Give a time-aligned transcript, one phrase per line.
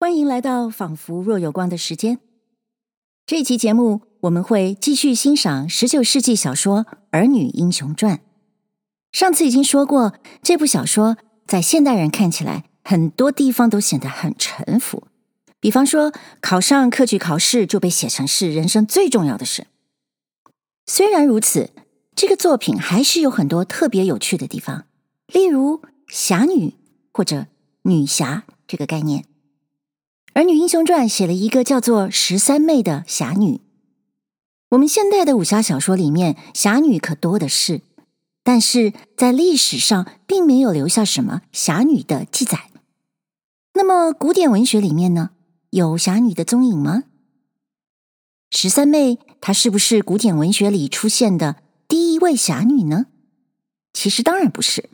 [0.00, 2.20] 欢迎来到仿佛若有光的时间。
[3.26, 8.16] 这期节目我们会继续欣赏十九世纪小说《儿女英雄传》。
[9.10, 11.16] 上次已经说过，这部小说
[11.48, 15.08] 在现代人看起来，很多地方都显得很沉浮。
[15.58, 19.66] 比方说，考上科举考试就被写成是人生最重要的事。
[20.86, 21.70] 虽然如此，
[22.14, 24.86] 这个作品还是有很多特别有趣的地方，
[25.26, 26.74] 例如侠女
[27.12, 27.48] 或者
[27.82, 29.22] 女侠这个概念。
[30.34, 33.60] 《儿女英雄传》写了一个叫做十三妹的侠女。
[34.70, 37.80] 我们现代的武侠小说里面，侠女可多的是，
[38.44, 42.70] 但是在历史上并没有留下什么侠女的记载。
[43.74, 45.30] 那么古典文学里面呢，
[45.70, 47.04] 有侠女的踪影吗？
[48.50, 51.56] 十三妹她是不是古典文学里出现的
[51.88, 53.06] 第一位侠女呢？
[53.92, 54.88] 其实当然不是。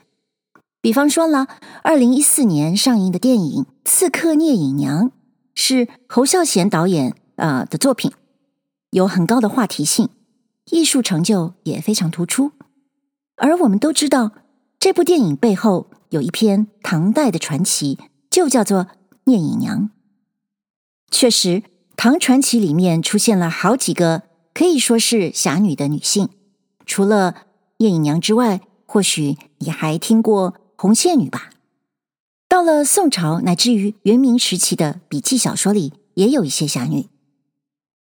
[0.80, 1.48] 比方说了，
[1.82, 5.08] 二零一四年上映的电影《刺客聂隐娘》。
[5.54, 8.12] 是侯孝贤导演呃的作品，
[8.90, 10.08] 有很高的话题性，
[10.66, 12.52] 艺术成就也非常突出。
[13.36, 14.32] 而我们都知道，
[14.78, 17.98] 这部电影背后有一篇唐代的传奇，
[18.30, 18.84] 就叫做
[19.24, 19.82] 《聂隐娘》。
[21.10, 21.62] 确实，
[21.96, 26.28] 唐传奇里面出现了好几个可以说是侠女的女性，
[26.84, 27.46] 除了
[27.78, 31.50] 聂隐娘之外，或许你还听过红线女吧？
[32.54, 37.08] 到了宋朝，乃至于元明时期的笔记小说里，也有一些侠女。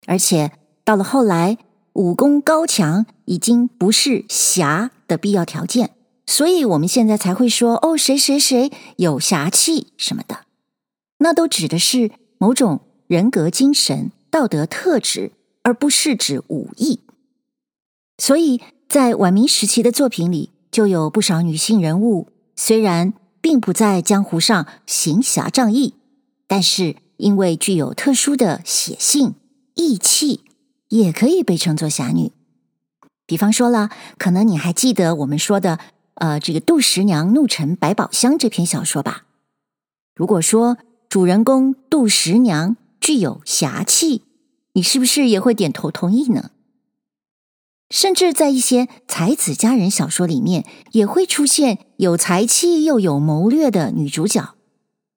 [0.06, 0.52] 而且
[0.84, 1.56] 到了后来，
[1.94, 5.92] 武功高强已经不是侠的必要条件，
[6.26, 10.40] 所以我们现在才会说哦，谁谁谁有侠气什么的，
[11.20, 17.00] 那都指的是某种人格精神、道德特质，而不是指武艺。
[18.18, 23.14] 所以在晚明时期的作品里，就有不少女性人物，虽然。
[23.44, 25.92] 并不在江湖上行侠仗义，
[26.46, 29.34] 但是因为具有特殊的血性、
[29.74, 30.40] 义气，
[30.88, 32.32] 也可以被称作侠女。
[33.26, 35.78] 比方说了，可能你还记得我们说的，
[36.14, 39.26] 呃，这个杜十娘怒沉百宝箱这篇小说吧？
[40.14, 40.78] 如果说
[41.10, 44.22] 主人公杜十娘具有侠气，
[44.72, 46.50] 你是不是也会点头同意呢？
[47.90, 54.54] 甚至在一些才子佳人小说里面，也会出现有才气又有谋略的女主角，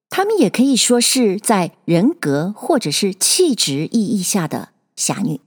[0.10, 5.40] 她们也可以说是在人格或者是气质意义下的侠女。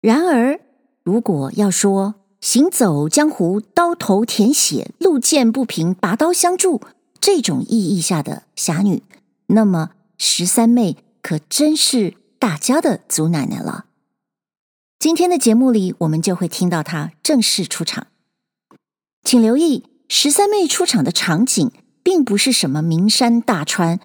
[0.00, 0.60] 然而，
[1.02, 6.80] 如果要说行走江湖、刀头舔血、路见不平拔刀相助
[7.20, 9.02] 这种意义下的侠女，
[9.46, 13.86] 那么十三妹可真是大家的祖奶奶了。
[15.04, 18.06] 今天的节目里，我们就会听到她正式出场。
[19.22, 21.70] 请留意，十三妹出场的场景，
[22.02, 24.00] 并不是什么名山大川，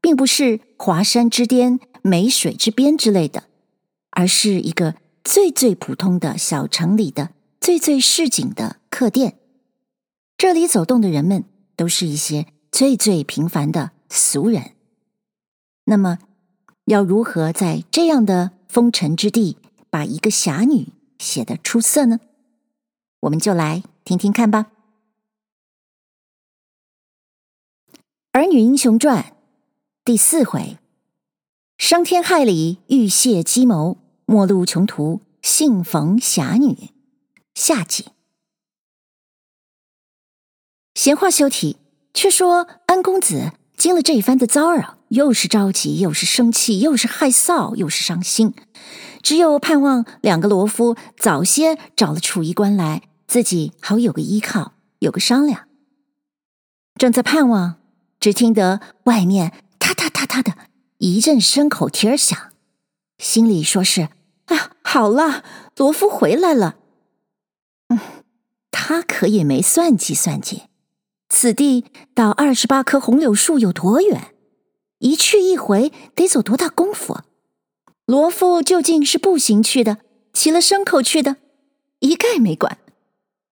[0.00, 3.42] 并不是华山之巅、美水之边之类的，
[4.10, 7.30] 而是一个最最普通的小城里的
[7.60, 9.36] 最最市井的客店。
[10.38, 14.74] 这里走动的人们，都是一些最最平凡的俗人。
[15.86, 16.20] 那么，
[16.84, 19.56] 要如何在这样的风尘之地，
[19.90, 20.88] 把一个侠女
[21.18, 22.20] 写得出色呢？
[23.20, 24.66] 我们就来听听看吧。
[28.32, 29.22] 《儿女英雄传》
[30.04, 30.78] 第四回：
[31.78, 33.96] 伤天害理欲泄鸡谋，
[34.26, 36.90] 末路穷途幸逢侠女。
[37.54, 38.08] 下集。
[40.94, 41.78] 闲话休提，
[42.12, 48.54] 却说安公子经了这一番的遭扰，又是着急，又是生气，又是害臊，又是伤心。
[49.26, 55.66] 只有盼望两个罗夫早些找了楚衣官来，自己好有个依靠，有个商量。
[56.94, 57.80] 正在盼望，
[58.20, 60.56] 只听得外面嗒嗒嗒嗒的
[60.98, 62.38] 一阵牲口蹄儿响，
[63.18, 64.10] 心里说是
[64.46, 65.42] ：“啊，好了，
[65.74, 66.76] 罗夫回来了。”
[67.90, 67.98] 嗯，
[68.70, 70.66] 他可也没算计算计，
[71.28, 74.32] 此地到二十八棵红柳树有多远？
[75.00, 77.22] 一去一回得走多大功夫？
[78.06, 79.98] 罗夫究竟是步行去的，
[80.32, 81.38] 骑了牲口去的，
[81.98, 82.78] 一概没管，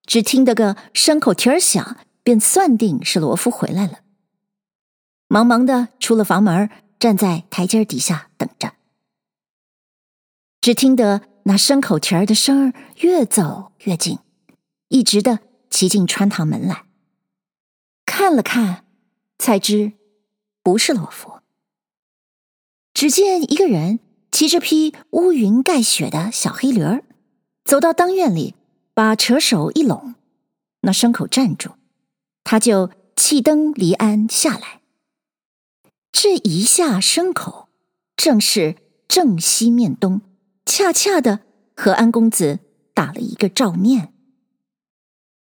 [0.06, 4.00] 只听得个牲口蹄儿响，便算定是罗夫回来了。
[5.26, 6.70] 忙忙的出了房门，
[7.00, 8.74] 站在台阶底下等着。
[10.60, 14.20] 只听得那牲口蹄儿的声儿越走越近，
[14.86, 16.86] 一直的骑进穿堂门来。
[18.06, 18.84] 看了看，
[19.36, 19.94] 才知
[20.62, 21.40] 不是罗夫，
[22.94, 23.98] 只见一个人。
[24.34, 27.04] 骑着匹乌云盖雪的小黑驴儿，
[27.64, 28.56] 走到当院里，
[28.92, 30.16] 把扯手一拢，
[30.80, 31.70] 那牲口站住，
[32.42, 34.80] 他就弃蹬离鞍下来。
[36.10, 37.68] 这一下牲口，
[38.16, 38.74] 正是
[39.06, 40.20] 正西面东，
[40.66, 41.42] 恰恰的
[41.76, 42.58] 和安公子
[42.92, 44.12] 打了一个照面。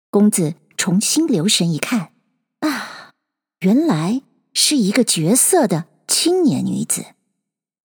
[0.09, 2.13] 公子重新留神一看，
[2.61, 3.11] 啊，
[3.59, 4.23] 原来
[4.55, 7.07] 是一个绝色的青年女子。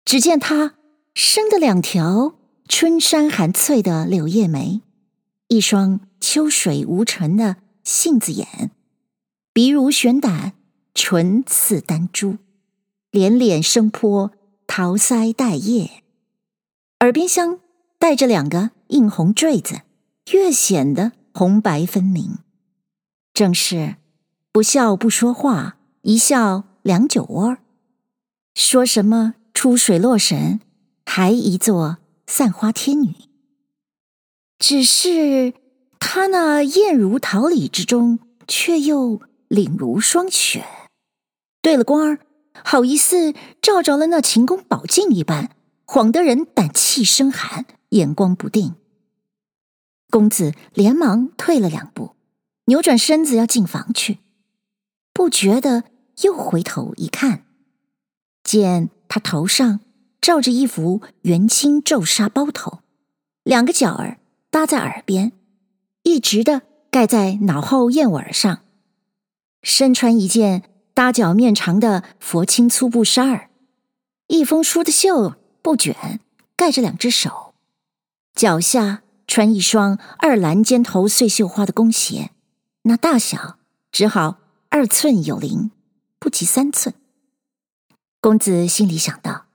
[0.09, 0.73] 只见他
[1.13, 2.33] 生的两条
[2.67, 4.81] 春山含翠的柳叶眉，
[5.49, 8.71] 一双秋水无尘的杏子眼，
[9.53, 10.53] 鼻如悬胆，
[10.95, 12.39] 唇似丹珠，
[13.11, 14.31] 脸脸生泼
[14.65, 16.01] 桃腮带叶，
[17.01, 17.59] 耳边镶
[17.99, 19.81] 带着两个映红坠子，
[20.31, 22.39] 越显得红白分明。
[23.31, 23.97] 正是
[24.51, 27.57] 不笑不说话，一笑两酒窝。
[28.55, 30.61] 说什么出水洛神，
[31.05, 33.13] 还一座散花天女。
[34.57, 35.53] 只是
[35.99, 39.19] 她那艳如桃李之中，却又
[39.49, 40.63] 凛如霜雪。
[41.61, 42.19] 对了光儿，
[42.63, 45.53] 好一似照着了那秦宫宝镜一般，
[45.83, 48.75] 晃得人胆气生寒，眼光不定。
[50.09, 52.15] 公子连忙退了两步，
[52.67, 54.19] 扭转身子要进房去，
[55.11, 55.83] 不觉得
[56.21, 57.43] 又回头一看，
[58.57, 59.79] 见他头上
[60.19, 62.79] 罩着一副元青皱纱包头，
[63.43, 64.17] 两个角儿
[64.49, 65.31] 搭在耳边，
[66.03, 68.63] 一直的盖在脑后燕尾上，
[69.61, 70.63] 身穿一件。
[70.91, 73.51] 搭脚面长的佛青粗布纱儿，
[74.27, 76.19] 一封书的袖不卷，
[76.57, 77.53] 盖着两只手，
[78.35, 82.31] 脚下穿一双二蓝尖头碎绣花的弓鞋，
[82.81, 83.59] 那大小
[83.93, 85.71] 只好二寸有零，
[86.19, 86.93] 不及三寸。
[88.21, 89.45] 公子心里想到：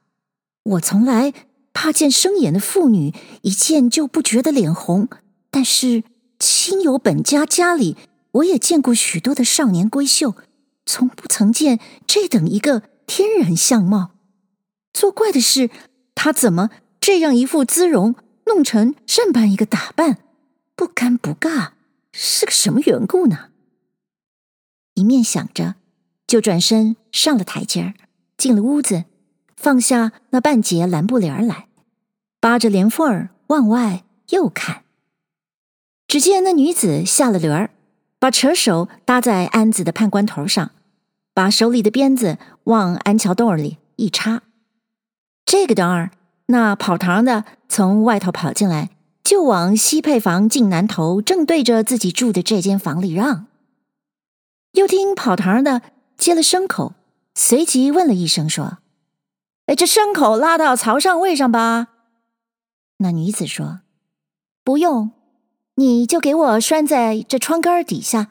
[0.62, 1.34] 我从来
[1.74, 3.12] 怕见生眼的妇女，
[3.42, 5.08] 一见就不觉得脸红，
[5.50, 6.02] 但是
[6.38, 7.96] 亲友本家家里，
[8.32, 10.34] 我也见过许多的少年闺秀。
[10.86, 14.12] 从不曾见这等一个天然相貌。
[14.92, 15.70] 作怪的是，
[16.14, 16.70] 他怎么
[17.00, 18.14] 这样一副姿容，
[18.46, 20.18] 弄成这般一个打扮，
[20.74, 21.72] 不尴不尬，
[22.12, 23.50] 是个什么缘故呢？
[24.94, 25.76] 一面想着，
[26.26, 27.94] 就转身上了台阶儿，
[28.36, 29.04] 进了屋子，
[29.56, 31.68] 放下那半截蓝布帘来，
[32.40, 34.84] 扒着帘缝儿往外又看，
[36.06, 37.70] 只见那女子下了帘儿。
[38.20, 40.70] 把扯手搭在安子的判官头上，
[41.34, 44.40] 把手里的鞭子往安桥洞儿里一插。
[45.44, 46.10] 这个当儿，
[46.46, 48.88] 那跑堂的从外头跑进来，
[49.22, 53.46] 就往西配房进南头，正对着自己住的这间房里让。
[54.72, 55.82] 又听跑堂的
[56.16, 56.94] 接了牲口，
[57.34, 58.78] 随即问了一声说
[59.66, 61.88] ：“哎，这牲口拉到槽上位上吧。”
[62.98, 63.80] 那女子说
[64.64, 65.10] ：“不用。”
[65.76, 68.30] 你就给我拴在这窗根底下。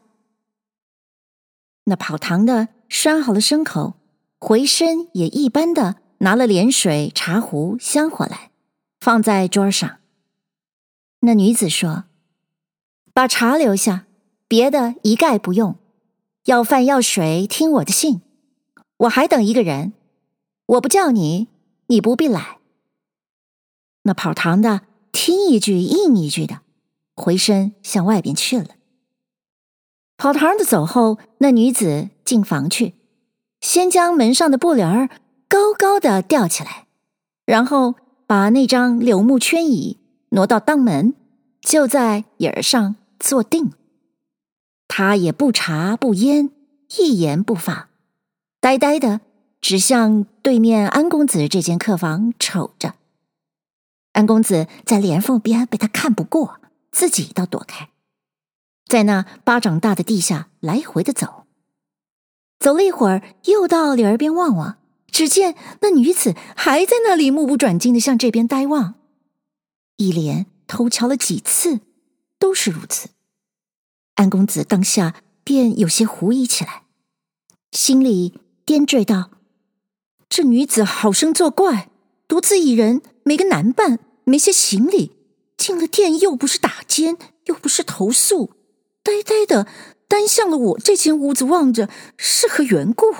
[1.84, 3.96] 那跑堂的拴好了牲口，
[4.40, 8.52] 回身也一般的拿了莲水、茶壶、香火来，
[9.02, 9.98] 放在桌上。
[11.20, 12.06] 那女子说
[13.14, 14.06] ：“把茶留下，
[14.48, 15.76] 别的一概不用。
[16.46, 18.22] 要饭要水，听我的信。
[19.04, 19.94] 我还等一个人，
[20.66, 21.48] 我不叫你，
[21.88, 22.60] 你不必来。”
[24.04, 26.62] 那跑堂的听一句应一句的。
[27.16, 28.70] 回身向外边去了。
[30.18, 32.96] 跑堂的走后，那女子进房去，
[33.62, 35.10] 先将门上的布帘儿
[35.48, 36.88] 高高的吊起来，
[37.46, 37.94] 然后
[38.26, 40.00] 把那张柳木圈椅
[40.30, 41.14] 挪到当门，
[41.62, 43.74] 就在椅儿上坐定。
[44.88, 46.50] 她也不茶不烟，
[46.98, 47.90] 一言不发，
[48.64, 49.20] 呆呆的
[49.60, 52.96] 只向对面安公子这间客房瞅着。
[54.14, 56.62] 安公子在帘缝边被他看不过。
[56.90, 57.90] 自己倒躲开，
[58.86, 61.48] 在那巴掌大的地下来回的走，
[62.60, 64.78] 走了一会儿，又到帘儿边望望，
[65.08, 68.94] 只见那女子还在那里目不转睛的向这边呆望，
[69.98, 71.80] 一连偷瞧了几次，
[72.38, 73.10] 都是如此。
[74.14, 76.84] 安公子当下便有些狐疑起来，
[77.72, 79.32] 心里颠坠道
[80.30, 81.90] ：“这女子好生作怪，
[82.28, 85.18] 独自一人，没个男伴，没些行李。”
[85.56, 88.52] 进了店又不是打尖，又不是投宿，
[89.02, 89.68] 呆呆的
[90.08, 93.14] 单向了我这间屋子望着，是何缘故？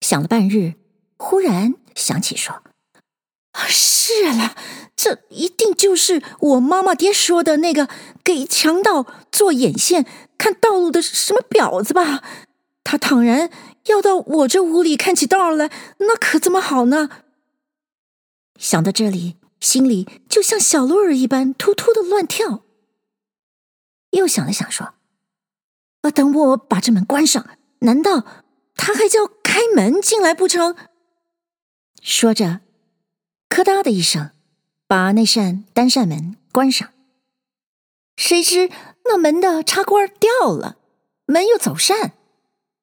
[0.00, 0.74] 想了半日，
[1.16, 2.62] 忽然想起说
[3.52, 4.56] ：“啊，是了，
[4.96, 7.88] 这一定就是我妈妈爹说的那个
[8.24, 10.06] 给强盗做眼线、
[10.36, 12.24] 看道路的什么婊子吧？
[12.82, 13.50] 他倘然
[13.86, 17.08] 要到我这屋里看起道来，那可怎么好呢？”
[18.58, 19.36] 想到这里。
[19.60, 22.64] 心里就像小鹿儿一般突突的乱跳，
[24.10, 24.92] 又想了想说
[26.02, 27.48] ：“啊，等我把这门关上，
[27.78, 28.26] 难道
[28.74, 30.76] 他还叫开门进来不成？
[32.02, 32.60] 说着，
[33.48, 34.32] 咔嗒的一声，
[34.86, 36.92] 把那扇单扇门关上。
[38.18, 38.68] 谁知
[39.06, 40.76] 那门的插关掉了，
[41.24, 42.12] 门又走扇，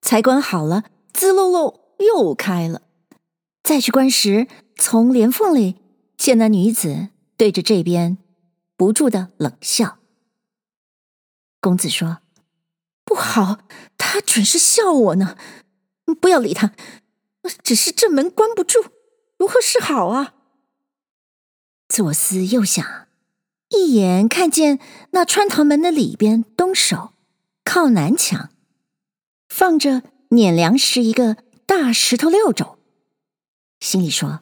[0.01, 2.81] 才关好了，滋溜溜又开了。
[3.63, 5.77] 再去关时，从帘缝里
[6.17, 8.17] 见那女子对着这边
[8.75, 9.99] 不住的冷笑。
[11.59, 12.19] 公子说
[13.05, 13.59] ：“不好，
[13.97, 15.37] 他准是笑我呢。
[16.19, 16.73] 不要理他，
[17.63, 18.83] 只是这门关不住，
[19.37, 20.33] 如何是好啊？”
[21.87, 23.07] 左思右想，
[23.69, 24.79] 一眼看见
[25.11, 27.13] 那穿堂门的里边东首
[27.63, 28.49] 靠南墙，
[29.53, 32.77] 放着碾粮食一个大石头六肘，
[33.81, 34.39] 心里说：“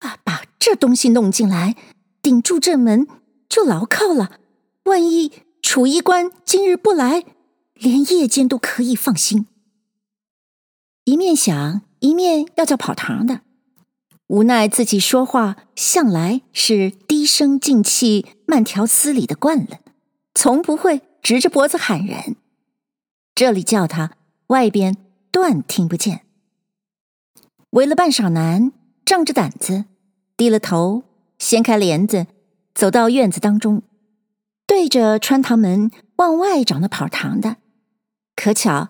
[0.00, 1.76] 啊，把这东西弄进来，
[2.20, 3.06] 顶住这门
[3.48, 4.40] 就牢靠了。
[4.86, 5.30] 万一……”
[5.62, 7.24] 楚衣官今日不来，
[7.74, 9.46] 连夜间都可以放心。
[11.04, 13.42] 一面想，一面要叫跑堂的，
[14.26, 19.78] 无奈自己说话向来是低声静气、慢条斯理的惯了，
[20.34, 22.34] 从不会直着脖子喊人。
[23.34, 24.12] 这里叫他，
[24.48, 24.96] 外边
[25.30, 26.22] 断听不见。
[27.70, 28.72] 为了半晌难，
[29.04, 29.86] 仗着胆子，
[30.36, 31.04] 低了头，
[31.38, 32.26] 掀开帘子，
[32.74, 33.82] 走到院子当中。
[34.66, 37.56] 对着穿堂门往外找那跑堂的，
[38.36, 38.88] 可巧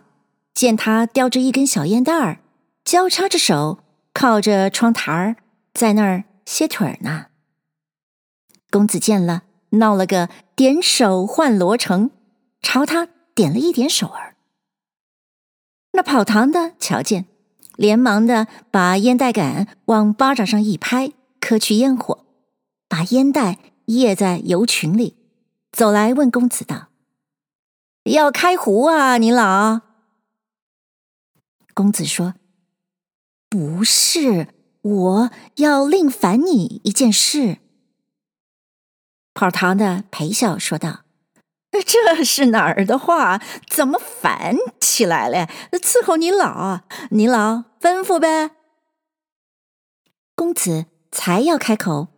[0.53, 2.41] 见他叼着一根小烟袋儿，
[2.85, 3.79] 交叉着手
[4.13, 5.37] 靠着窗台儿，
[5.73, 7.27] 在那儿歇腿儿呢。
[8.71, 12.11] 公子见了，闹了个点手换罗成，
[12.61, 14.37] 朝他点了一点手儿。
[15.93, 17.27] 那跑堂的瞧见，
[17.77, 22.25] 连忙的把烟袋杆往巴掌上一拍，磕去烟火，
[22.89, 25.17] 把烟袋掖在油群里。
[25.71, 26.89] 走来问公子道
[28.05, 29.81] ：“要开壶啊，您老？”
[31.73, 32.35] 公子说
[33.49, 34.49] ：“不是，
[34.83, 37.59] 我要另烦你一件事。”
[39.33, 41.02] 跑堂的陪笑说道
[41.87, 43.41] ：“这是哪儿的话？
[43.67, 45.49] 怎么烦起来了？
[45.73, 48.51] 伺候你老，你老吩咐呗。”
[50.37, 52.09] 公子才要开口，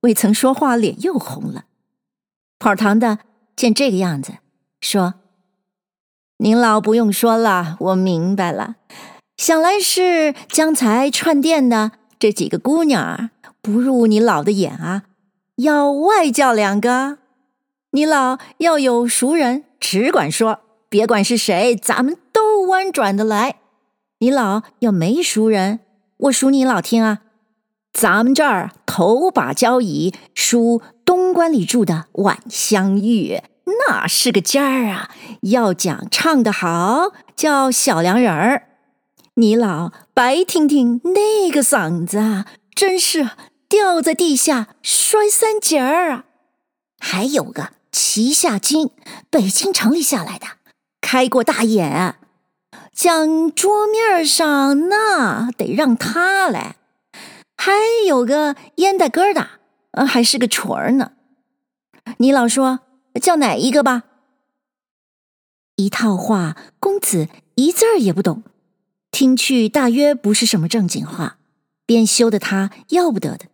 [0.00, 1.64] 未曾说话，脸又红了。
[2.58, 3.20] 跑堂的
[3.56, 4.34] 见这个样子，
[4.80, 5.14] 说
[6.38, 8.76] ：“您老不用说了，我明白了。
[9.36, 13.30] 想来是将才串店的这几个姑娘
[13.62, 15.04] 不入你老的眼啊，
[15.56, 17.18] 要外叫两个。
[17.92, 23.56] 你老要有熟人，只管说，别管是谁，咱们都弯转的来。
[24.18, 25.80] 你老要没熟人，
[26.18, 27.20] 我数你老听啊。”
[27.90, 33.40] 咱们这儿头把交椅，数东关里住的晚香玉，
[33.88, 35.10] 那是个尖儿啊！
[35.42, 38.68] 要讲唱得好，叫小良人儿。
[39.34, 43.30] 你老白听听那个嗓子啊，真是
[43.68, 46.26] 掉在地下摔三截儿啊！
[47.00, 48.90] 还有个齐下金，
[49.30, 50.46] 北京城里下来的，
[51.00, 52.16] 开过大眼，
[52.92, 56.76] 讲桌面上那得让他来。
[57.56, 57.72] 还
[58.06, 59.46] 有个烟袋疙瘩，
[59.92, 61.12] 呃，还是个矬儿呢。
[62.18, 62.80] 你老说
[63.20, 64.04] 叫哪一个吧？
[65.76, 68.42] 一套话，公子一字儿也不懂，
[69.10, 71.38] 听去大约不是什么正经话，
[71.86, 73.46] 便羞得他要不得的，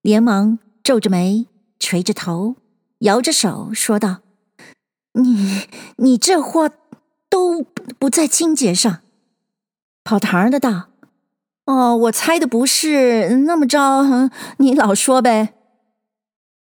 [0.00, 1.46] 连忙皱着眉，
[1.78, 2.56] 垂着头，
[3.02, 4.22] 摇着手说道
[5.14, 6.70] ：“你你这话
[7.28, 7.62] 都
[7.98, 9.00] 不在经节上。”
[10.02, 10.88] 跑堂的道。
[11.64, 15.54] 哦，我猜的不是那么着，你老说呗。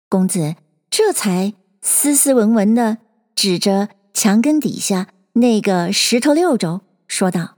[0.09, 0.55] 公子
[0.89, 2.97] 这才斯斯文文的
[3.33, 7.55] 指着墙根底下那个石头六轴，说道：“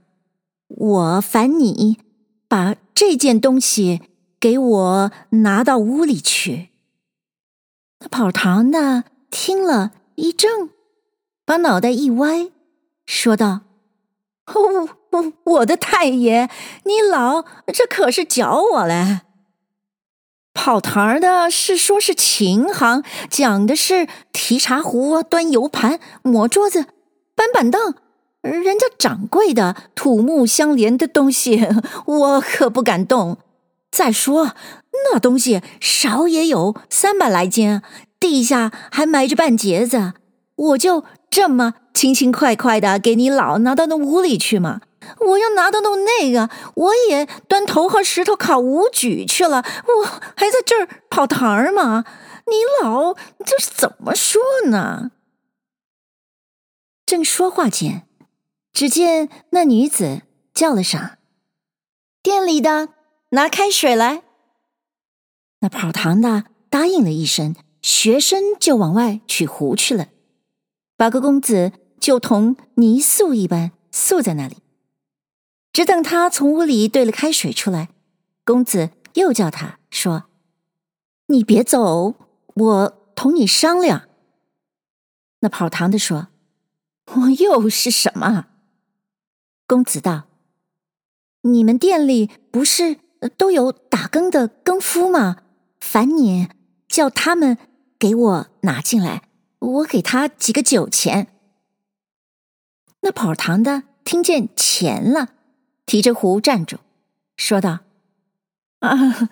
[0.68, 1.98] 我烦你
[2.46, 4.02] 把这件东西
[4.38, 6.68] 给我拿到屋里去。”
[8.02, 10.70] 那跑堂的听了一怔，
[11.44, 12.50] 把脑袋一歪，
[13.06, 13.60] 说道
[14.52, 14.88] ：“哦。”，
[15.44, 16.48] 我的太爷，
[16.84, 19.20] 你老这可是搅我嘞！
[20.54, 26.86] 跑堂的是说是琴行，讲的是提茶壶、端油盘、抹桌子、
[27.36, 27.94] 搬板凳，
[28.40, 31.68] 人家掌柜的土木相连的东西，
[32.06, 33.36] 我可不敢动。
[33.92, 34.56] 再说
[35.04, 37.82] 那东西少也有三百来斤，
[38.18, 40.14] 地下还埋着半截子，
[40.56, 44.80] 我就这么轻轻快快的给你老拿到那屋里去嘛？
[45.18, 50.04] 我要拿到弄那个，我也端头和石头考武举去了，我
[50.36, 52.04] 还在这儿跑堂儿吗？
[52.46, 53.12] 你老
[53.44, 55.10] 这是怎么说呢？
[57.04, 58.06] 正说话间，
[58.72, 60.22] 只见那女子
[60.54, 61.10] 叫了声
[62.22, 62.88] ：“店里的
[63.32, 64.22] 拿开水来。
[65.60, 70.08] 那跑堂的答应了一声，学生就往外取壶去了。
[70.96, 74.58] 八个公子就同泥塑一般塑在那里，
[75.72, 77.88] 只等他从屋里兑了开水出来，
[78.44, 80.24] 公子又叫他说
[81.26, 82.14] ：“你别走，
[82.54, 84.08] 我同你商量。”
[85.40, 86.28] 那跑堂的说
[87.14, 88.48] ：“我又是什么？”
[89.66, 90.24] 公子道
[91.42, 92.98] ：“你们店里不是
[93.28, 95.38] 都有打更的更夫吗？
[95.80, 96.48] 烦你
[96.88, 97.58] 叫他们
[97.98, 99.22] 给我拿进来，
[99.58, 101.28] 我给他几个酒钱。”
[103.02, 105.30] 那跑堂的听见钱了，
[105.86, 106.76] 提着壶站住，
[107.36, 107.80] 说道
[108.80, 109.28] ：“啊。”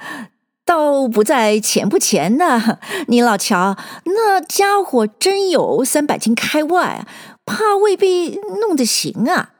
[0.66, 2.78] 倒不在钱不钱的，
[3.08, 7.04] 你老瞧那家伙真有三百斤开外，
[7.44, 9.54] 怕未必弄得行啊。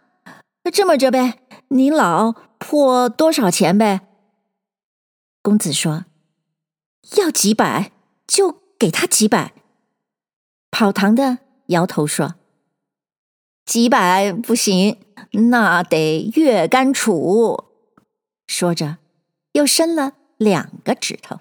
[0.62, 4.02] 那这么着呗，你老破多少钱呗？
[5.42, 6.04] 公子说
[7.16, 7.92] ：“要几百，
[8.26, 9.52] 就给他几百。”
[10.70, 12.36] 跑堂的摇头说
[13.66, 14.98] ：“几百不行，
[15.52, 17.64] 那得月干杵。”
[18.46, 18.98] 说着，
[19.52, 20.14] 又伸了。
[20.40, 21.40] 两个指头，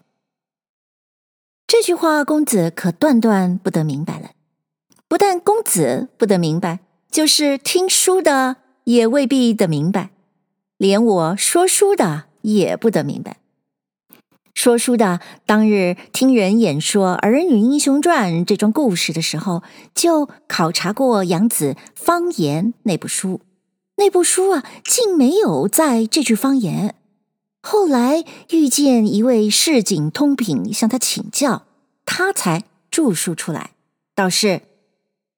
[1.66, 4.32] 这句话公子可断断不得明白了。
[5.08, 6.80] 不但公子不得明白，
[7.10, 10.12] 就是听书的也未必得明白，
[10.76, 13.40] 连我说书的也不得明白。
[14.54, 19.64] 说书的当日听人演说《儿女英雄传》这桩故事的时候，
[19.96, 23.42] 就考察过杨子方言那部书，
[23.96, 26.96] 那部书啊，竟没有在这句方言。
[27.62, 31.66] 后来遇见一位市井通品，向他请教，
[32.06, 33.72] 他才著述出来。
[34.16, 34.64] 倒是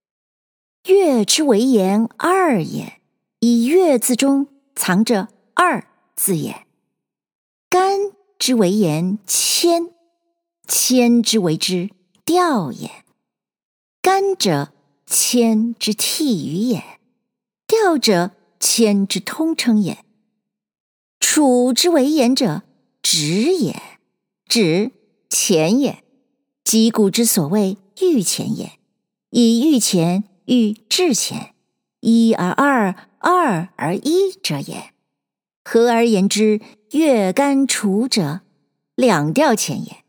[0.88, 2.94] “月”之为言二也，
[3.40, 6.66] 以“月”字中藏着“二”字也；“”
[8.42, 9.92] 之为言谦，
[10.68, 11.92] 谦之为之
[12.26, 12.90] 调也。
[14.02, 14.74] 干者
[15.06, 16.84] 谦之替语也，
[17.68, 20.04] 调者谦之通称也。
[21.20, 22.64] 杵之为言者，
[23.04, 23.80] 指也，
[24.48, 24.90] 指
[25.30, 26.04] 钱也，
[26.64, 28.72] 及古之所谓欲前也。
[29.30, 31.54] 以欲前，欲至前，
[32.00, 34.92] 一而二，二而一者也。
[35.64, 36.60] 合而言之，
[36.92, 38.42] 月干杵者，
[38.96, 40.04] 两调钱也。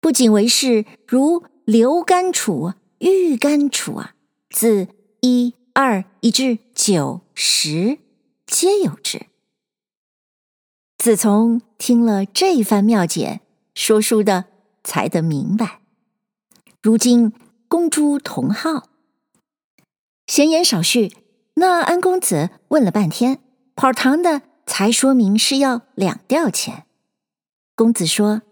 [0.00, 4.14] 不仅为是，如流干杵、玉干杵啊，
[4.48, 4.88] 自
[5.20, 7.98] 一二以至九十，
[8.46, 9.26] 皆有之。
[10.96, 13.40] 自从听了这番妙解，
[13.74, 14.46] 说书的
[14.82, 15.80] 才得明白。
[16.80, 17.32] 如今
[17.68, 18.88] 公诸同好，
[20.26, 21.12] 闲言少叙。
[21.54, 23.40] 那安公子问了半天，
[23.78, 26.86] 跑堂的才说明是要两吊钱。
[27.76, 28.42] 公子说：“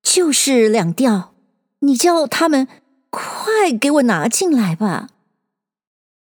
[0.00, 1.34] 就是两吊，
[1.80, 2.68] 你叫他们
[3.10, 5.08] 快给我拿进来吧。”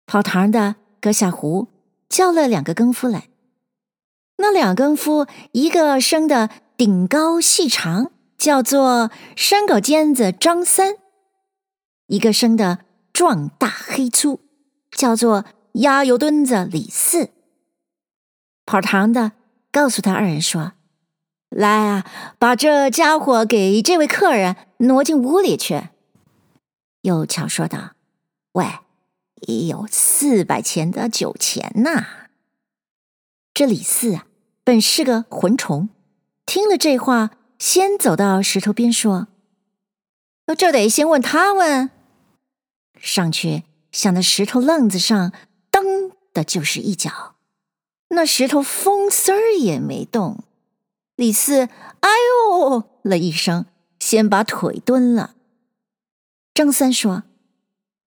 [0.05, 1.69] 跑堂的搁下壶，
[2.07, 3.29] 叫了两个更夫来。
[4.37, 10.93] 那两更夫，一个生的顶高细长，叫做山狗尖子张三；
[12.05, 14.39] 一个生的壮大黑粗，
[14.91, 17.31] 叫做鸭油墩子李四。
[18.69, 19.32] 跑堂的
[19.71, 20.73] 告诉他二人说
[21.49, 22.05] ：“来啊，
[22.38, 25.89] 把这家伙给这位客人挪进屋里去。”
[27.01, 27.93] 又巧说道
[28.53, 28.67] ：“喂，
[29.67, 32.05] 有四百钱的酒钱呐。”
[33.55, 34.27] 这李四啊。
[34.63, 35.89] 本是个浑虫，
[36.45, 39.29] 听了这话，先走到石头边说
[40.55, 41.89] ：“这得先问他问。”
[43.01, 45.34] 上去向那石头愣子上
[45.71, 47.34] 蹬的就是一脚，
[48.10, 50.43] 那石头风丝儿也没动。
[51.15, 51.69] 李四
[52.02, 52.10] “哎
[52.60, 53.65] 呦”了一声，
[54.00, 55.36] 先把腿蹲了。
[56.54, 57.24] 张三说：“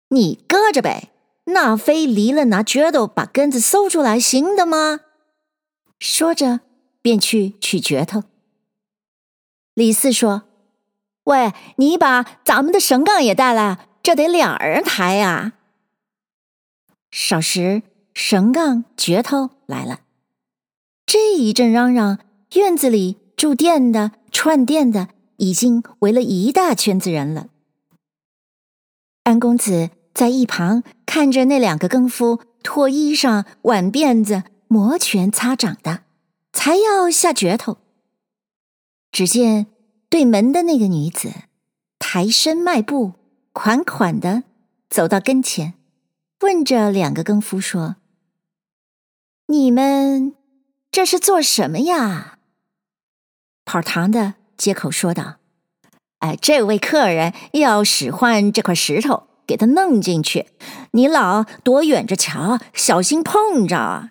[0.08, 1.10] 你搁着呗，
[1.44, 5.00] 那非离了拿镢头把根子搜出来行的吗？”
[6.00, 6.60] 说着，
[7.00, 8.24] 便去取镢头。
[9.74, 10.42] 李四说
[11.24, 15.52] ：“喂，你把咱们的绳杠也带来，这得两人抬呀。”
[17.12, 17.82] 少时，
[18.14, 20.00] 绳杠、镢头来了。
[21.06, 22.18] 这一阵嚷嚷，
[22.54, 27.48] 院子里住店的、串店的已经围了一大圈子人了。
[29.24, 34.44] 安公子在一旁看着那两个更夫脱衣裳、挽辫子。
[34.72, 36.04] 摩拳擦掌的，
[36.50, 37.76] 才要下镢头。
[39.10, 39.66] 只见
[40.08, 41.30] 对门的那个女子
[41.98, 43.12] 抬身迈步，
[43.52, 44.44] 款款的
[44.88, 45.74] 走到跟前，
[46.40, 47.96] 问着两个更夫说
[49.52, 50.34] ：“你们
[50.90, 52.38] 这是做什么呀？”
[53.66, 55.36] 跑堂的接口说道
[56.20, 60.48] ：“哎，这位客人要使唤这块石头，给他弄进去。
[60.92, 64.10] 你老躲远着瞧，小心碰着。”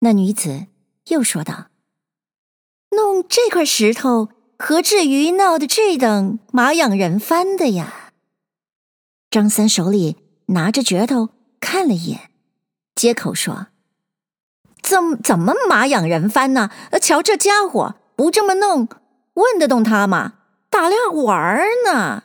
[0.00, 0.66] 那女子
[1.06, 1.68] 又说道
[2.90, 8.12] ：“弄这块石头，何至于闹得这等马仰人翻的呀？”
[9.30, 11.28] 张三手里拿着镢头
[11.60, 12.30] 看了一眼，
[12.96, 13.68] 接口说
[14.90, 16.70] ：“怎怎么马仰人翻呢？
[17.00, 18.86] 瞧这家伙！”不这么弄，
[19.32, 20.34] 问得动他吗？
[20.68, 22.24] 打量玩呢。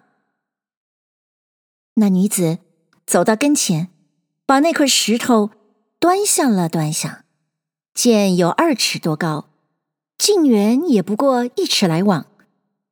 [1.93, 2.57] 那女子
[3.05, 3.87] 走到跟前，
[4.45, 5.51] 把那块石头
[5.97, 7.23] 端详了端详，
[7.93, 9.47] 见有二尺多高，
[10.17, 12.25] 径圆也不过一尺来往，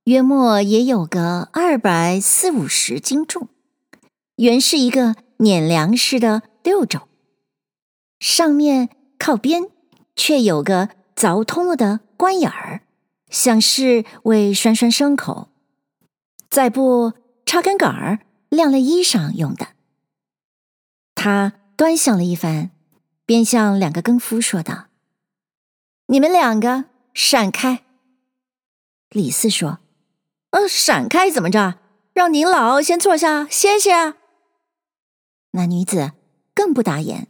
[0.05, 3.49] 约莫也有个二百四五十斤重。
[4.37, 7.01] 原是一个碾粮食的六轴，
[8.19, 8.87] 上面
[9.23, 9.69] 靠边
[10.17, 12.81] 却有个凿通了的官眼儿。
[13.29, 15.47] 像是为拴拴牲口，
[16.49, 17.13] 再不
[17.45, 19.69] 插根杆儿晾了衣裳用的。
[21.15, 22.71] 他端详了一番，
[23.25, 24.87] 便向两个更夫说道
[26.07, 26.83] ：“你们两个
[27.13, 27.85] 闪开。”
[29.09, 29.79] 李四说
[30.51, 31.79] ：“呃，闪开怎么着？
[32.13, 34.15] 让您老先坐下歇歇。”
[35.51, 36.11] 那女子
[36.53, 37.29] 更不答言，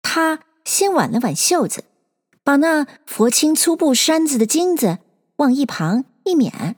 [0.00, 1.84] 她先挽了挽袖子，
[2.42, 4.98] 把那佛青粗布衫子的襟子。
[5.36, 6.76] 往一旁一免，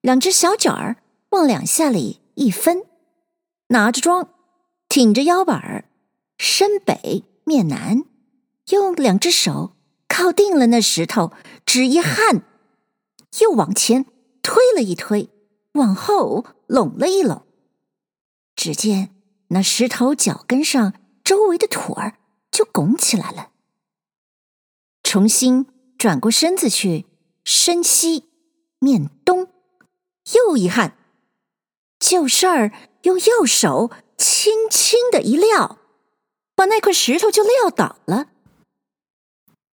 [0.00, 0.96] 两只小脚儿
[1.30, 2.84] 往两下里一分，
[3.68, 4.28] 拿着桩，
[4.88, 5.86] 挺着腰板儿，
[6.38, 8.04] 身北面南，
[8.68, 9.72] 用两只手
[10.06, 11.32] 靠定了那石头，
[11.64, 12.42] 只一撼，
[13.40, 14.04] 又往前
[14.40, 15.30] 推了一推，
[15.72, 17.42] 往后拢了一拢。
[18.54, 19.10] 只见
[19.48, 20.92] 那石头脚跟上
[21.24, 22.18] 周围的土儿
[22.56, 23.50] 就拱起来了，
[25.02, 25.66] 重新
[25.98, 27.04] 转过身子去。
[27.44, 28.24] 身西
[28.78, 29.48] 面东，
[30.32, 30.96] 又一撼，
[32.00, 35.78] 就事儿用右手轻轻的一撂，
[36.54, 38.28] 把那块石头就撂倒了。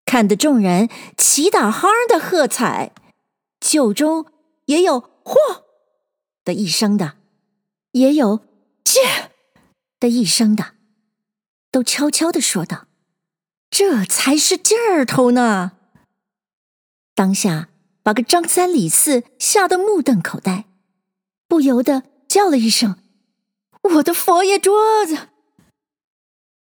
[0.06, 2.94] 看得众人齐打哈的喝彩，
[3.62, 4.26] 酒中
[4.66, 5.38] 也有“嚯”
[6.44, 7.16] 的一声的，
[7.94, 8.42] 也有
[8.84, 9.32] “借”
[10.02, 10.76] 的一声的，
[11.74, 12.86] 都悄悄的说道
[13.72, 15.72] ：“这才是劲儿头呢。”
[17.16, 17.70] 当下，
[18.04, 20.66] 把个张三李四吓得目瞪口呆，
[21.48, 23.00] 不由得叫了一声
[23.96, 25.30] ：“我的佛爷桌子！”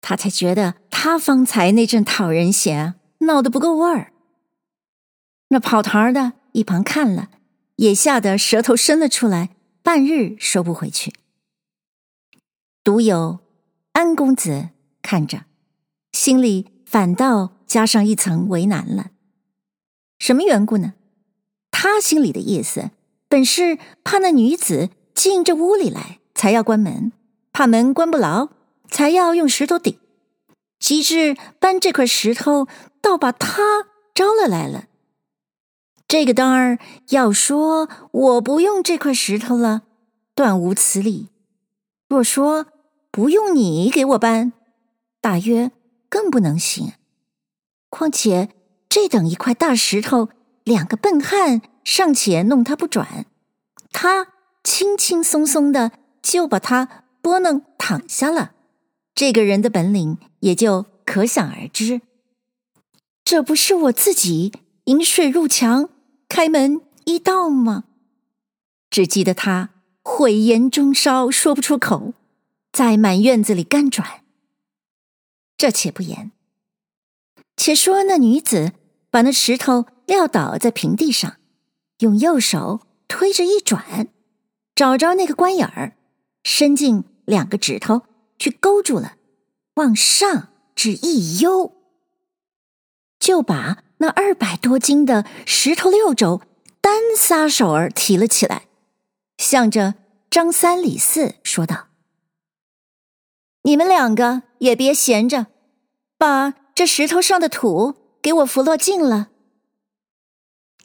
[0.00, 4.10] 他才觉得他方才那阵讨人嫌，闹得不够味儿。
[5.48, 7.28] 那跑堂的一旁看了，
[7.76, 9.50] 也吓得舌头伸了出来，
[9.82, 11.12] 半日收不回去。
[12.82, 13.40] 独有
[13.92, 14.70] 安公子
[15.04, 15.44] 看着，
[16.12, 19.10] 心里反倒加上一层为难了。
[20.18, 20.94] 什么缘故呢？
[21.70, 22.90] 他心里的意思，
[23.28, 27.12] 本是怕那女子进这屋里来，才要关门；
[27.52, 28.48] 怕门关不牢，
[28.88, 29.98] 才要用石头顶。
[30.78, 32.66] 及至搬这块石头，
[33.02, 34.86] 倒把他招了来了。
[36.08, 36.78] 这个当儿
[37.10, 39.82] 要说我不用这块石头了，
[40.34, 41.28] 断无此理；
[42.08, 42.66] 若说
[43.10, 44.52] 不用你给我搬，
[45.24, 45.70] 大约
[46.08, 46.92] 更不能行。
[47.88, 48.50] 况且。
[48.86, 50.28] 这等一块大石头，
[50.62, 53.26] 两个笨汉尚且弄他不转，
[53.90, 54.28] 他
[54.62, 55.90] 轻轻松松的
[56.22, 58.52] 就把他拨弄躺下了。
[59.12, 62.02] 这个人的本领也就可想而知。
[63.24, 64.52] 这不是我自己
[64.84, 65.88] 引水入墙，
[66.28, 67.82] 开门一道吗？
[68.88, 69.70] 只记得他
[70.04, 72.14] 悔言中烧，说不出口，
[72.70, 74.22] 在满院子里干转。
[75.56, 76.32] 这且不言，
[77.56, 78.72] 且说那女子。
[79.10, 81.36] 把那石头撂倒在平地上，
[82.00, 84.08] 用右手推着一转，
[84.74, 85.96] 找着那个官眼儿，
[86.42, 88.02] 伸进两个指头
[88.40, 89.14] 去勾住了，
[89.74, 91.72] 往上只一悠，
[93.20, 96.42] 就把那二百多斤的石头六肘
[96.80, 98.66] 单撒手儿提了起来，
[99.38, 99.94] 向着
[100.28, 101.86] 张三李四说道
[103.62, 105.46] ：“你们两个也别闲着，
[106.18, 109.28] 把这石头上的土。”给我扶落净了。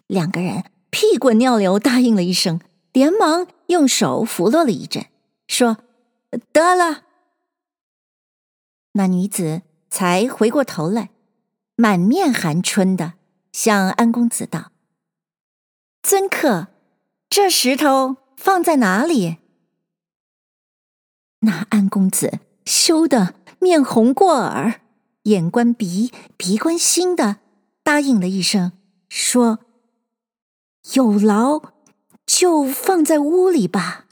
[0.07, 2.59] 两个人屁滚尿流答应了一声，
[2.91, 5.05] 连忙用手扶落了一阵，
[5.47, 5.77] 说
[6.51, 7.05] ：“得了。”
[8.91, 11.11] 那女子才回过头来，
[11.77, 13.13] 满面含春的
[13.53, 14.73] 向安公子道
[16.03, 16.67] ：“尊客，
[17.29, 19.37] 这石头放在哪里？”
[21.39, 24.81] 那安公子羞得面红过耳。
[25.23, 27.37] 眼观鼻，鼻观心的
[27.83, 28.71] 答应了一声，
[29.09, 29.59] 说
[30.95, 31.73] ：“有劳
[32.25, 34.05] 就放在屋里吧。”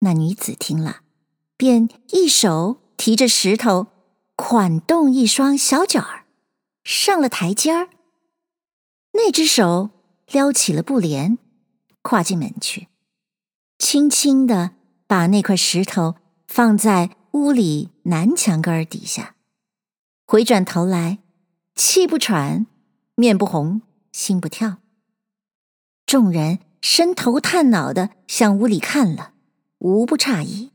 [0.00, 1.02] 那女子听了，
[1.56, 3.88] 便一手提着石头，
[4.34, 6.24] 款动一双小脚儿，
[6.82, 7.90] 上了台阶儿。
[9.12, 9.90] 那只手
[10.32, 11.38] 撩起了布帘，
[12.02, 12.88] 跨进门去，
[13.78, 14.72] 轻轻的
[15.06, 19.34] 把那块石头放在屋里南墙根儿底下，
[20.26, 21.18] 回转头来，
[21.74, 22.66] 气不喘，
[23.14, 24.78] 面不红，心不跳。
[26.06, 29.32] 众人伸头探脑的向屋里看了。
[29.80, 30.72] 无不诧异。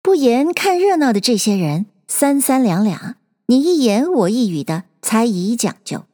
[0.00, 3.16] 不言看热闹的这些人，三三两两，
[3.48, 6.06] 你一言我一语的猜疑讲究。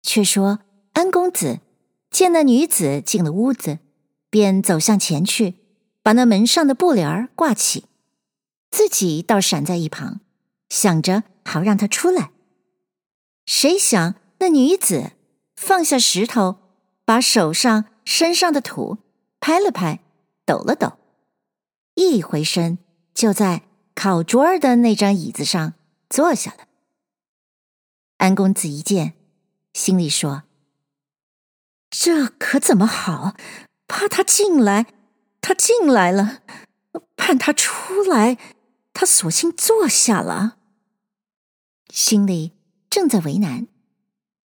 [0.00, 0.60] 却说
[0.92, 1.58] 安公子
[2.08, 3.80] 见那女子进了屋子，
[4.30, 5.54] 便走向前去，
[6.04, 7.86] 把那门上的布帘挂起，
[8.74, 10.18] 自己倒闪在一旁，
[10.68, 12.32] 想着好让她出来。
[13.46, 15.12] 谁想那女子
[15.54, 16.56] 放下石头，
[17.04, 18.98] 把手上身上的土
[19.38, 20.00] 拍了拍。
[20.44, 20.98] 抖了抖，
[21.94, 22.78] 一回身
[23.14, 23.62] 就在
[23.94, 25.74] 烤桌儿的那张椅子上
[26.10, 26.66] 坐下了。
[28.16, 29.14] 安公子一见，
[29.72, 30.42] 心里说
[31.88, 33.36] ：“这可怎么好？
[33.86, 34.86] 怕他进来，
[35.40, 36.42] 他进来了；
[37.16, 38.36] 盼他出来，
[38.94, 40.56] 他索性坐下了。”
[41.92, 42.52] 心里
[42.88, 43.68] 正在为难，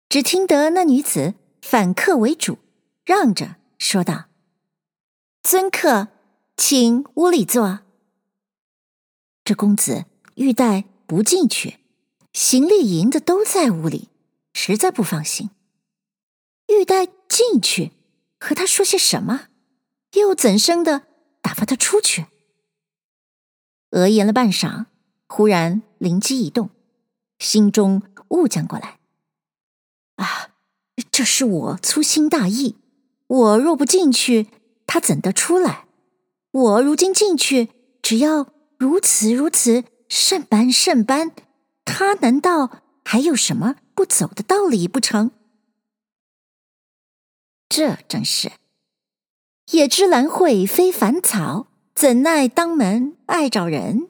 [0.07, 2.57] 只听得那女子反客为主，
[3.03, 4.29] 让着说道。
[5.43, 6.07] 尊客，
[6.55, 7.79] 请屋里坐。
[9.43, 11.79] 这公子欲待不进去，
[12.33, 14.09] 行李银子都在屋里，
[14.53, 15.51] 实在不放心。
[16.67, 17.93] 欲待进去，
[18.39, 19.47] 和他说些什么？
[20.13, 21.07] 又怎生的
[21.41, 22.25] 打发他出去？
[23.91, 24.85] 额言了半晌，
[25.27, 26.69] 忽然灵机一动，
[27.39, 28.99] 心中悟将过来。
[30.15, 30.49] 啊，
[31.11, 32.75] 这是我粗心大意。
[33.27, 34.47] 我若不进去。
[34.89, 35.85] 他怎得出来？
[36.49, 37.69] 我如今进去，
[38.01, 41.33] 只要如此如此，甚般甚般，
[41.83, 45.31] 他难道还有什么不走的道理不成？
[47.67, 48.53] 这正是
[49.71, 51.66] 野芝兰蕙非凡草，
[51.97, 54.07] 怎奈当门爱找人。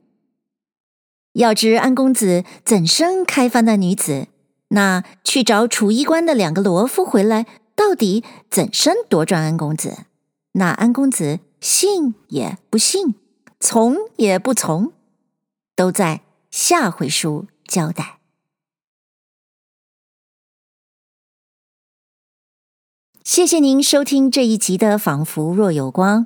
[1.32, 4.28] 要知安公子怎生开发那女子？
[4.72, 7.46] 那去找楚衣官的两个罗夫回来，
[7.78, 10.00] 到底怎生夺转安公子？
[10.52, 13.16] 那安公子信也不信，
[13.58, 14.92] 从也不从，
[15.74, 18.20] 都在下回书交代。
[23.24, 26.26] 谢谢您收听这一集的《仿佛若有光》。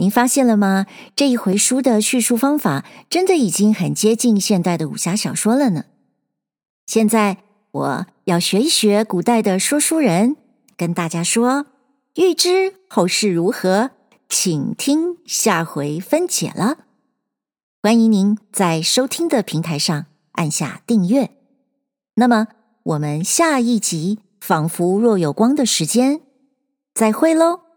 [0.00, 0.86] 您发现了吗？
[1.16, 5.86] 这一回书的叙述方法真的已经很接近现代的武侠小说了呢。
[6.86, 7.38] 现在
[7.72, 10.36] 我要学一学古代的说书人，
[10.76, 11.66] 跟大家说。
[12.14, 13.90] 欲知后事如何，
[14.28, 16.78] 请听下回分解了。
[17.82, 21.30] 欢迎您在收听的平台上按下订阅。
[22.14, 22.46] 那么，
[22.84, 26.20] 我们下一集仿佛若有光的时间，
[26.94, 27.67] 再会喽。